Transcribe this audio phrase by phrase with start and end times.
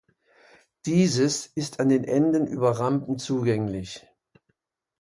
[0.87, 4.03] Dieses ist an den Enden über Rampen zugänglich.